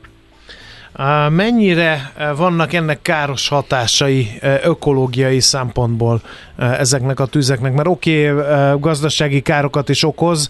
[1.28, 6.20] Mennyire vannak ennek káros hatásai ökológiai szempontból
[6.56, 7.72] ezeknek a tüzeknek?
[7.72, 10.48] Mert oké, okay, gazdasági károkat is okoz,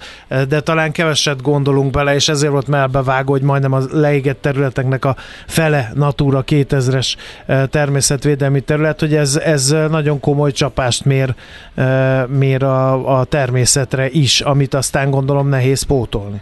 [0.49, 5.17] de talán keveset gondolunk bele, és ezért volt melbevágó, hogy majdnem a leégett területeknek a
[5.47, 7.15] fele Natura 2000-es
[7.71, 11.35] természetvédelmi terület, hogy ez, ez nagyon komoly csapást mér,
[12.27, 16.41] mér a, a természetre is, amit aztán gondolom nehéz pótolni.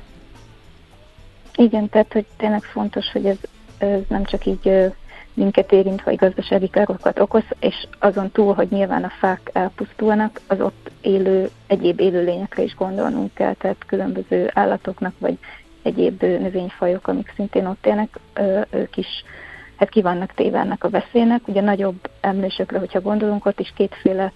[1.56, 3.36] Igen, tehát hogy tényleg fontos, hogy ez
[3.78, 4.92] ez nem csak így
[5.34, 10.60] minket érint, vagy gazdasági károkat okoz, és azon túl, hogy nyilván a fák elpusztulnak, az
[10.60, 15.38] ott élő, egyéb élőlényekre is gondolnunk kell, tehát különböző állatoknak, vagy
[15.82, 18.18] egyéb növényfajok, amik szintén ott élnek,
[18.70, 19.24] ők is
[19.76, 21.48] hát ki vannak téve ennek a veszélynek.
[21.48, 24.32] Ugye nagyobb emlősökre, hogyha gondolunk, ott is kétféle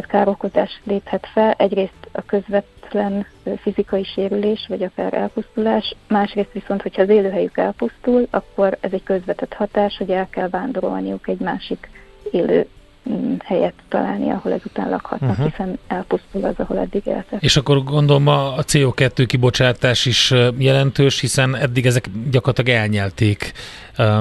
[0.00, 1.54] hát károkozás léphet fel.
[1.58, 3.26] Egyrészt a közvetlen
[3.62, 9.52] fizikai sérülés, vagy akár elpusztulás, másrészt viszont, hogyha az élőhelyük elpusztul, akkor ez egy közvetett
[9.52, 11.90] hatás, hogy el kell vándorolniuk egy másik
[12.30, 12.66] élő
[13.10, 15.50] mm, helyet találni, ahol ezután lakhatnak, uh-huh.
[15.50, 17.42] hiszen elpusztul az, ahol eddig éltek.
[17.42, 23.52] És akkor gondolom a CO2 kibocsátás is jelentős, hiszen eddig ezek gyakorlatilag elnyelték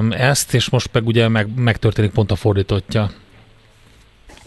[0.10, 3.10] ezt, és most meg ugye meg, megtörténik pont a fordítottja.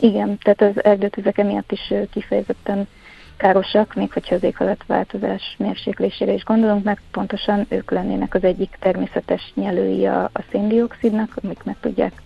[0.00, 2.88] Igen, tehát az erdőtüzek emiatt is kifejezetten
[3.36, 9.52] károsak, még hogyha az éghajlatváltozás mérséklésére is gondolunk, mert pontosan ők lennének az egyik természetes
[9.54, 12.22] nyelői a, a széndiokszidnak, amik meg tudják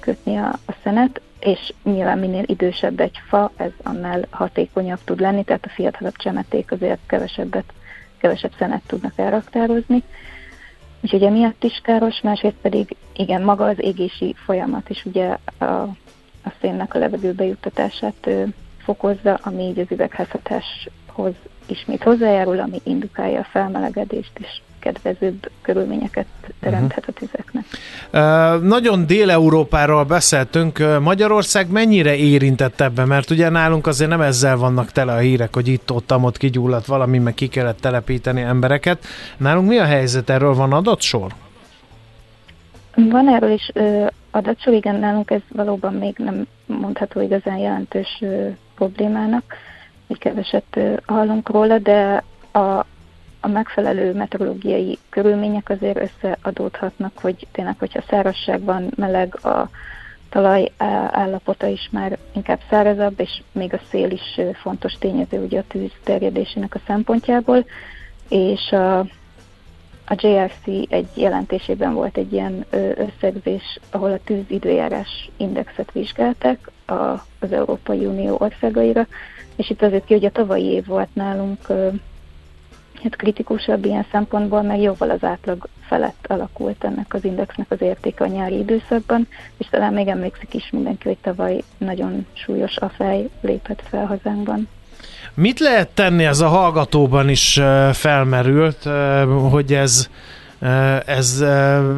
[0.00, 5.44] kötni a, a szenet, és nyilván minél idősebb egy fa, ez annál hatékonyabb tud lenni,
[5.44, 7.72] tehát a fiatalabb csemeték azért kevesebbet,
[8.18, 10.02] kevesebb szenet tudnak elraktározni.
[11.00, 15.64] Úgyhogy emiatt is káros, másrészt pedig igen, maga az égési folyamat is ugye a,
[16.46, 18.28] a szénnek a levegőbe juttatását
[18.78, 21.34] fokozza, ami így az üvegházhatáshoz
[21.66, 26.26] ismét hozzájárul, ami indukálja a felmelegedést és kedvezőbb körülményeket
[26.60, 27.64] teremthet a tüzeknek.
[28.12, 30.82] Uh, nagyon Dél-Európáról beszéltünk.
[31.00, 33.06] Magyarország mennyire érintett ebben?
[33.06, 37.18] Mert ugye nálunk azért nem ezzel vannak tele a hírek, hogy itt-ott, ott kigyulladt valami,
[37.18, 39.04] meg ki kellett telepíteni embereket.
[39.36, 40.30] Nálunk mi a helyzet?
[40.30, 41.32] Erről van adott sor?
[42.94, 43.70] Van erről is
[44.36, 48.22] adatsor, igen, nálunk ez valóban még nem mondható igazán jelentős
[48.74, 49.54] problémának,
[50.06, 52.84] hogy keveset hallunk róla, de a,
[53.40, 59.70] a megfelelő meteorológiai körülmények azért összeadódhatnak, hogy tényleg, hogyha szárazság van, meleg, a
[60.28, 60.72] talaj
[61.10, 65.92] állapota is már inkább szárazabb, és még a szél is fontos tényező ugye a tűz
[66.04, 67.64] terjedésének a szempontjából,
[68.28, 69.06] és a,
[70.08, 72.64] a JRC egy jelentésében volt egy ilyen
[72.96, 76.92] összegzés, ahol a tűz időjárás indexet vizsgálták a,
[77.38, 79.06] az Európai Unió országaira,
[79.56, 81.66] és itt azért ki, hogy a tavalyi év volt nálunk
[83.02, 88.24] hát kritikusabb ilyen szempontból, mert jóval az átlag felett alakult ennek az indexnek az értéke
[88.24, 93.82] a nyári időszakban, és talán még emlékszik is mindenki, hogy tavaly nagyon súlyos afej lépett
[93.88, 94.68] fel hazánkban.
[95.34, 97.60] Mit lehet tenni, ez a hallgatóban is
[97.92, 98.88] felmerült,
[99.50, 100.08] hogy ez
[101.06, 101.44] ez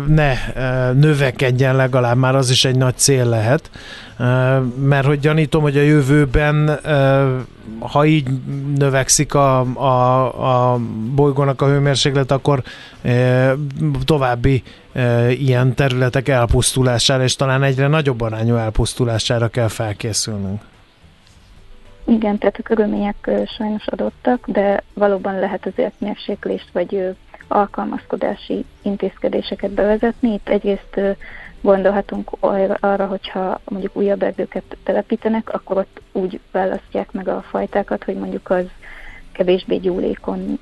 [0.07, 0.33] ne
[0.93, 3.71] növekedjen legalább, már az is egy nagy cél lehet,
[4.83, 6.81] mert hogy gyanítom, hogy a jövőben,
[7.79, 8.29] ha így
[8.77, 10.79] növekszik a, a, a
[11.15, 12.63] bolygónak a hőmérséklet, akkor
[14.05, 14.63] további
[15.31, 20.61] ilyen területek elpusztulására, és talán egyre nagyobb arányú elpusztulására kell felkészülnünk.
[22.09, 27.16] Igen, tehát a körülmények sajnos adottak, de valóban lehet azért mérséklést vagy
[27.49, 30.33] alkalmazkodási intézkedéseket bevezetni.
[30.33, 31.01] Itt egyrészt
[31.61, 32.31] gondolhatunk
[32.81, 38.51] arra, hogyha mondjuk újabb erdőket telepítenek, akkor ott úgy választják meg a fajtákat, hogy mondjuk
[38.51, 38.64] az
[39.33, 40.59] kevésbé gyúlékon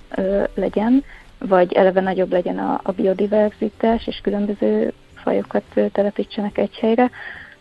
[0.54, 1.04] legyen,
[1.38, 7.10] vagy eleve nagyobb legyen a, a biodiverzitás, és különböző fajokat telepítsenek egy helyre.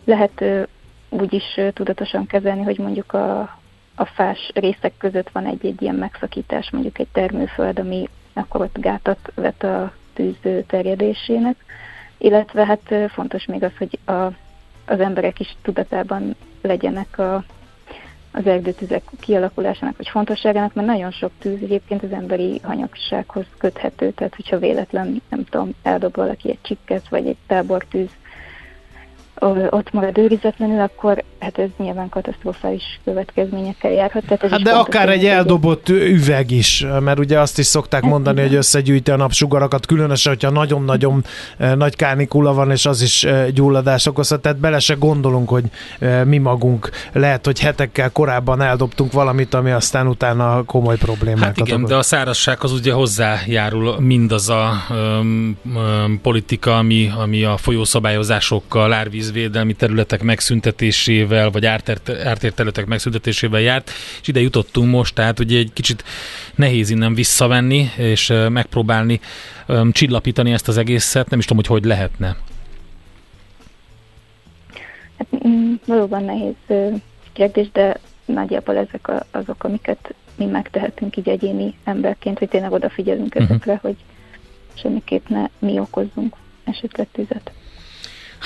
[0.04, 0.44] Lehet
[1.08, 3.58] úgy is tudatosan kezelni, hogy mondjuk a,
[3.96, 9.32] a fás részek között van egy-egy ilyen megszakítás, mondjuk egy termőföld, ami akkor ott gátat
[9.34, 11.56] vet a tűz terjedésének,
[12.18, 14.12] illetve hát fontos még az, hogy a,
[14.86, 17.44] az emberek is tudatában legyenek a,
[18.32, 24.34] az erdőtüzek kialakulásának vagy fontosságának, mert nagyon sok tűz egyébként az emberi hanyagsághoz köthető, tehát
[24.34, 28.10] hogyha véletlen, nem tudom, eldob valaki egy csikket, vagy egy tábortűz
[29.70, 34.22] ott marad őrizetlenül, akkor hát ez nyilván katasztrofális következményekkel járhat.
[34.22, 38.10] Tehát ez hát de akár egy eldobott üveg is, mert ugye azt is szokták hát,
[38.10, 38.48] mondani, igen.
[38.48, 41.24] hogy összegyűjti a napsugarakat, különösen, hogyha nagyon-nagyon
[41.74, 45.64] nagy kánikula van, és az is gyulladás okozhat, tehát bele se gondolunk, hogy
[46.24, 51.78] mi magunk lehet, hogy hetekkel korábban eldobtunk valamit, ami aztán utána komoly problémákat Hát igen,
[51.78, 51.88] okoz.
[51.88, 58.92] de a szárazság az ugye hozzájárul mindaz a um, um, politika, ami, ami a folyószabályozásokkal,
[58.92, 65.58] árvíz árvízvédelmi területek megszüntetésével, vagy ártért területek megszüntetésével járt, és ide jutottunk most, tehát ugye
[65.58, 66.04] egy kicsit
[66.54, 69.20] nehéz innen visszavenni, és megpróbálni
[69.68, 72.36] um, csillapítani ezt az egészet, nem is tudom, hogy hogy lehetne.
[75.18, 76.90] Hát, mm, valóban nehéz
[77.32, 83.50] kérdés, de nagyjából ezek azok, amiket mi megtehetünk így egyéni emberként, hogy tényleg odafigyelünk uh-huh.
[83.50, 83.96] ezekre, hogy
[84.74, 87.52] semmiképp ne mi okozzunk esetleg tüzet.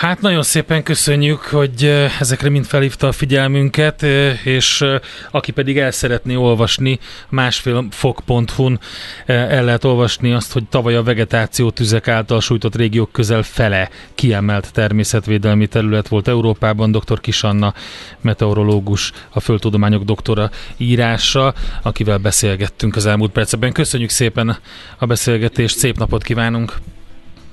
[0.00, 1.84] Hát nagyon szépen köszönjük, hogy
[2.20, 4.02] ezekre mind felhívta a figyelmünket,
[4.44, 4.84] és
[5.30, 8.78] aki pedig el szeretné olvasni, másfélfok.hu-n
[9.26, 14.72] el lehet olvasni azt, hogy tavaly a vegetáció tüzek által sújtott régiók közel fele kiemelt
[14.72, 16.92] természetvédelmi terület volt Európában.
[16.92, 17.20] Dr.
[17.20, 17.74] Kisanna,
[18.20, 23.72] meteorológus, a földtudományok doktora írása, akivel beszélgettünk az elmúlt percekben.
[23.72, 24.56] Köszönjük szépen
[24.98, 26.74] a beszélgetést, szép napot kívánunk!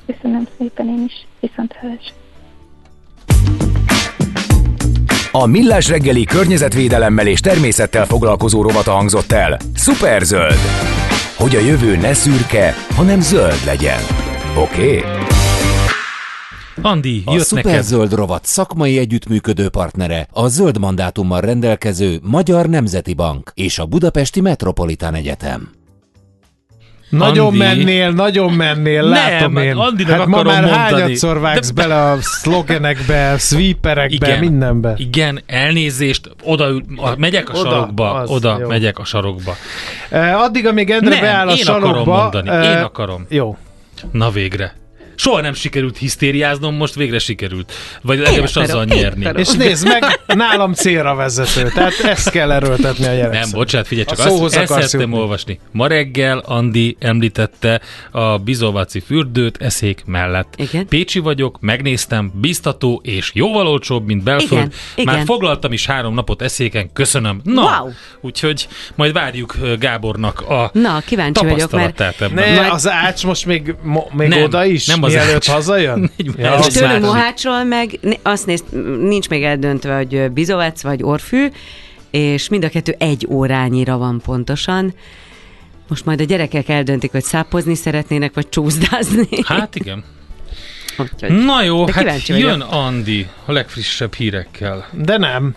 [0.05, 2.13] Köszönöm szépen én is, viszont hős.
[5.31, 9.57] A Millás reggeli környezetvédelemmel és természettel foglalkozó rovata hangzott el.
[9.75, 10.57] Superzöld!
[11.35, 13.99] Hogy a jövő ne szürke, hanem zöld legyen.
[14.55, 14.97] Oké?
[14.97, 15.25] Okay?
[16.81, 23.79] Andi, a Superzöld rovat szakmai együttműködő partnere a zöld mandátummal rendelkező Magyar Nemzeti Bank és
[23.79, 25.76] a Budapesti Metropolitán Egyetem.
[27.09, 27.57] Nagyon Andi.
[27.57, 29.75] mennél, nagyon mennél, látom nem, én.
[29.75, 30.71] Andinak hát ma már mondani.
[30.77, 31.81] hányadszor vágsz De...
[31.81, 34.93] bele a szlogenekbe, sweeperekbe, igen, mindenbe.
[34.97, 36.65] Igen, elnézést, oda
[36.95, 38.67] a, megyek a oda, sarokba, az, oda jó.
[38.67, 39.55] megyek a sarokba.
[40.11, 41.89] Uh, addig, amíg Endre nem, beáll a én sarokba...
[41.89, 43.25] akarom mondani, uh, én akarom.
[43.29, 43.57] Jó.
[44.11, 44.75] Na végre.
[45.19, 47.73] Soha nem sikerült hisztériáznom, most végre sikerült.
[48.01, 49.29] Vagy legalábbis azzal nyerni.
[49.35, 51.71] És nézd meg, nálam célra vezető.
[51.73, 53.31] Tehát ezt kell erőltetni a gyerek.
[53.31, 55.59] Nem, bocsánat, figyelj, csak azt, ezt szerettem olvasni.
[55.71, 60.53] Ma reggel Andi említette a Bizovaci fürdőt eszék mellett.
[60.57, 60.87] Igen.
[60.87, 64.73] Pécsi vagyok, megnéztem, biztató és jóval olcsóbb, mint Belföld.
[64.95, 65.05] Igen.
[65.05, 65.25] Már Igen.
[65.25, 67.41] foglaltam is három napot eszéken, köszönöm.
[67.43, 67.89] Na, wow.
[68.21, 72.01] úgyhogy majd várjuk Gábornak a Na, kíváncsi vagyok, mert...
[72.01, 72.31] Ebben.
[72.33, 72.71] Ne, majd...
[72.71, 74.85] az ács most még, mo, még nem, oda is?
[74.85, 76.11] Nem mielőtt hazajön?
[76.37, 78.63] ja, és tőlünk Mohácsról meg azt néz,
[78.99, 81.47] nincs még eldöntve, hogy bizovec vagy orfű,
[82.11, 84.93] és mind a kettő egy órányira van pontosan.
[85.87, 89.27] Most majd a gyerekek eldöntik, hogy szápozni szeretnének, vagy csúszdázni.
[89.45, 90.03] Hát igen.
[90.97, 94.87] Úgyhogy, Na jó, hát jön Andi a legfrissebb hírekkel.
[94.91, 95.55] De nem.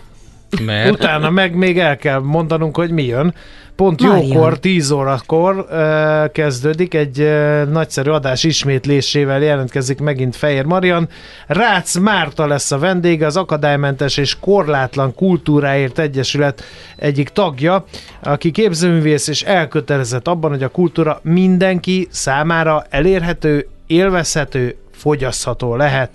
[0.65, 0.91] Mert?
[0.91, 3.33] Utána meg még el kell mondanunk, hogy mi jön.
[3.75, 4.27] Pont Marian.
[4.27, 11.09] jókor, 10 órakor uh, kezdődik, egy uh, nagyszerű adás ismétlésével jelentkezik megint Fehér Marian.
[11.47, 16.63] Rácz Márta lesz a vendége, az Akadálymentes és Korlátlan Kultúráért Egyesület
[16.95, 17.85] egyik tagja,
[18.23, 26.09] aki képzőművész és elkötelezett abban, hogy a kultúra mindenki számára elérhető, élvezhető, fogyasztható lehet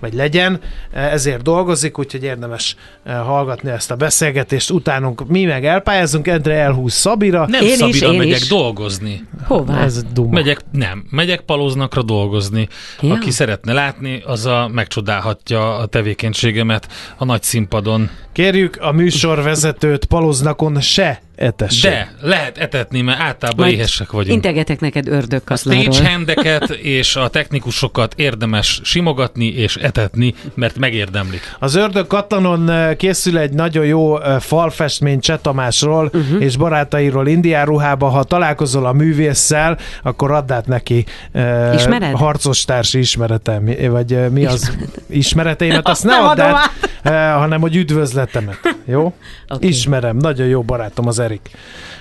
[0.00, 0.60] vagy legyen,
[0.92, 4.70] ezért dolgozik, úgyhogy érdemes eh, hallgatni ezt a beszélgetést.
[4.70, 7.46] Utánunk mi meg elpályázunk, Endre elhúz Szabira.
[7.46, 8.48] Nem én Szabira is, én megyek is.
[8.48, 9.24] dolgozni.
[9.44, 9.82] Hová?
[9.82, 10.30] Ez duma.
[10.30, 12.68] Megyek, nem, megyek Paloznakra dolgozni.
[13.00, 13.14] Ja.
[13.14, 18.10] Aki szeretne látni, az a megcsodálhatja a tevékenységemet a nagy színpadon.
[18.32, 21.90] Kérjük a műsorvezetőt Paloznakon se etessék.
[21.90, 24.34] De, lehet etetni, mert általában Majd éhesek vagyunk.
[24.34, 31.40] Integetek neked ördög A stagehandeket és a technikusokat érdemes simogatni és etetni, mert megérdemlik.
[31.58, 36.42] Az ördög katlanon eh, készül egy nagyon jó eh, falfestmény Csetamásról uh-huh.
[36.42, 38.08] és barátairól Indián ruhába.
[38.08, 42.14] Ha találkozol a művésszel, akkor add át neki uh, Ismered?
[42.14, 44.76] harcostársi ismeretem, vagy uh, mi az
[45.06, 46.70] ismereteimet, azt ne add át,
[47.04, 48.76] uh, hanem hogy üdvözletemet.
[48.84, 49.12] Jó?
[49.52, 49.68] Okay.
[49.68, 51.50] Ismerem, nagyon jó barátom az Erik.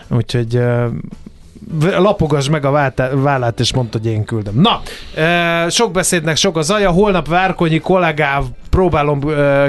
[0.07, 0.85] Úgyhogy uh,
[1.97, 4.61] lapogass meg a vállát, és mondta, hogy én küldöm.
[4.61, 4.81] Na,
[5.69, 9.19] sok beszédnek sok az aja, holnap Várkonyi kollégával próbálom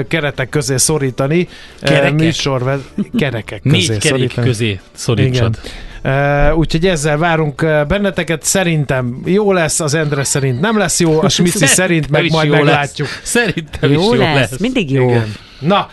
[0.07, 1.47] keretek közé szorítani.
[1.81, 2.19] Kerekek?
[2.19, 2.81] Műsor,
[3.17, 5.59] kerekek közé Négy kerék közé szorítsad.
[6.03, 8.43] Uh, úgyhogy ezzel várunk benneteket.
[8.43, 13.07] Szerintem jó lesz, az Endre szerint nem lesz jó, a Smici szerint meg majd meglátjuk.
[13.07, 13.19] Lesz.
[13.23, 14.35] Szerintem jó is jó lesz.
[14.51, 14.59] lesz.
[14.59, 15.09] Mindig jó.
[15.09, 15.33] Igen.
[15.59, 15.89] Na,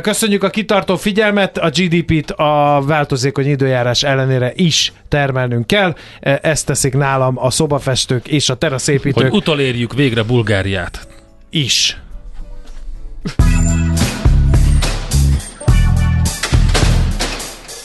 [0.00, 5.94] Köszönjük a kitartó figyelmet, a GDP-t a változékony időjárás ellenére is termelnünk kell.
[6.20, 9.30] Ezt teszik nálam a szobafestők és a teraszépítők.
[9.30, 11.08] Hogy utolérjük végre Bulgáriát.
[11.50, 12.00] Is.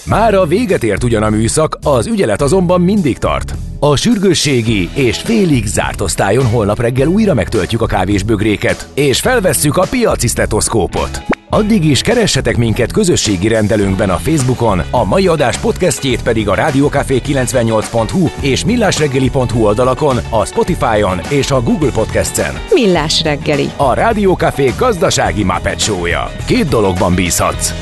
[0.05, 3.53] Már a véget ért ugyan a műszak, az ügyelet azonban mindig tart.
[3.79, 9.87] A sürgősségi és félig zárt osztályon holnap reggel újra megtöltjük a kávésbögréket, és felvesszük a
[9.89, 11.40] piaci stetoszkópot.
[11.53, 18.27] Addig is keressetek minket közösségi rendelőnkben a Facebookon, a mai adás podcastjét pedig a rádiókafé98.hu
[18.41, 22.53] és millásreggeli.hu oldalakon, a Spotify-on és a Google Podcast-en.
[22.69, 23.69] Millás reggeli.
[23.77, 26.03] A Rádiókafé gazdasági Muppet show
[26.45, 27.73] Két dologban bízhatsz.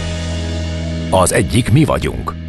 [1.09, 2.48] Az egyik mi vagyunk.